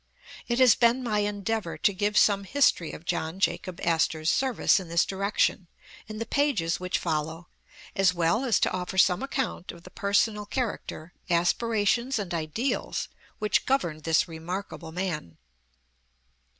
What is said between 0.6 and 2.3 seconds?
been my endeavor to give